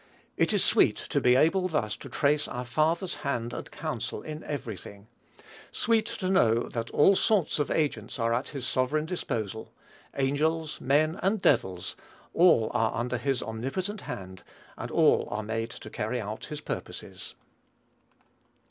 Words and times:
It 0.35 0.51
is 0.51 0.63
sweet 0.63 0.95
to 1.09 1.21
be 1.21 1.35
able 1.35 1.67
thus 1.67 1.95
to 1.97 2.09
trace 2.09 2.47
our 2.47 2.65
Father's 2.65 3.13
hand 3.21 3.53
and 3.53 3.69
counsel 3.69 4.23
in 4.23 4.43
every 4.45 4.75
thing. 4.75 5.05
Sweet 5.71 6.07
to 6.07 6.27
know 6.27 6.67
that 6.69 6.89
all 6.89 7.15
sorts 7.15 7.59
of 7.59 7.69
agents 7.69 8.17
are 8.17 8.33
at 8.33 8.47
his 8.47 8.65
sovereign 8.65 9.05
disposal; 9.05 9.71
angels, 10.15 10.81
men, 10.81 11.19
and 11.21 11.39
devils 11.39 11.95
all 12.33 12.71
are 12.73 12.95
under 12.95 13.19
his 13.19 13.43
omnipotent 13.43 14.01
hand, 14.01 14.41
and 14.75 14.89
all 14.89 15.27
are 15.29 15.43
made 15.43 15.69
to 15.69 15.89
carry 15.91 16.19
out 16.19 16.45
his 16.45 16.61
purposes. 16.61 17.35